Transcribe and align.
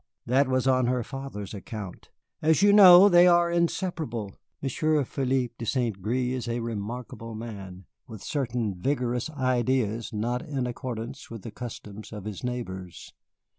That 0.25 0.47
was 0.47 0.65
on 0.65 0.87
her 0.87 1.03
father's 1.03 1.53
account. 1.53 2.09
As 2.41 2.63
you 2.63 2.73
know, 2.73 3.07
they 3.07 3.27
are 3.27 3.51
inseparable. 3.51 4.33
Monsieur 4.59 5.03
Philippe 5.03 5.53
de 5.59 5.65
St. 5.67 6.01
Gré 6.01 6.29
is 6.31 6.47
a 6.47 6.59
remarkable 6.59 7.35
man, 7.35 7.85
with 8.07 8.23
certain 8.23 8.73
vigorous 8.73 9.29
ideas 9.29 10.11
not 10.11 10.41
in 10.41 10.65
accordance 10.65 11.29
with 11.29 11.43
the 11.43 11.51
customs 11.51 12.11
of 12.11 12.25
his 12.25 12.43
neighbors. 12.43 13.13